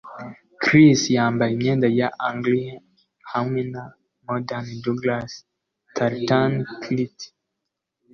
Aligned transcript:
Chris 0.61 0.99
yambaye 1.17 1.51
imyenda 1.53 1.87
ya 1.99 2.07
Argyll 2.27 2.67
hamwe 3.33 3.61
na 3.73 3.83
modern 4.27 4.67
Douglas 4.83 5.31
tartan 5.95 6.53
kilt. 6.81 7.17